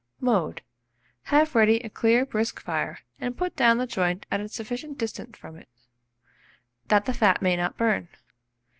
[0.19, 0.63] Mode.
[1.25, 5.37] Have ready a clear brisk fire, and put down the joint at a sufficient distance
[5.37, 5.69] from it,
[6.87, 8.09] that the fat may not burn.